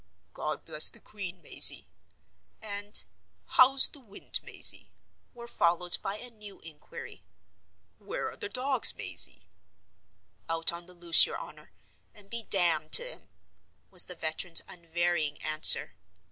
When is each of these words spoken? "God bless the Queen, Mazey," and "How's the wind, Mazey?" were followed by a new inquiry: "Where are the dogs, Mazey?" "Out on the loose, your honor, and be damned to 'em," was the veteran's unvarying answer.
"God 0.33 0.65
bless 0.65 0.89
the 0.89 0.99
Queen, 0.99 1.43
Mazey," 1.43 1.87
and 2.59 3.05
"How's 3.45 3.87
the 3.87 3.99
wind, 3.99 4.39
Mazey?" 4.41 4.89
were 5.35 5.47
followed 5.47 5.99
by 6.01 6.17
a 6.17 6.31
new 6.31 6.59
inquiry: 6.61 7.23
"Where 7.99 8.31
are 8.31 8.35
the 8.35 8.49
dogs, 8.49 8.95
Mazey?" 8.95 9.45
"Out 10.49 10.71
on 10.71 10.87
the 10.87 10.95
loose, 10.95 11.27
your 11.27 11.37
honor, 11.37 11.71
and 12.15 12.31
be 12.31 12.41
damned 12.41 12.93
to 12.93 13.07
'em," 13.11 13.29
was 13.91 14.05
the 14.05 14.15
veteran's 14.15 14.63
unvarying 14.67 15.39
answer. 15.43 15.93